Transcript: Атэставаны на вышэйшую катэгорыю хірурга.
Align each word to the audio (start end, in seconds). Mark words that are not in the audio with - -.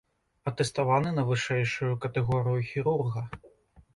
Атэставаны 0.51 1.09
на 1.17 1.25
вышэйшую 1.27 1.91
катэгорыю 2.07 2.61
хірурга. 2.69 3.21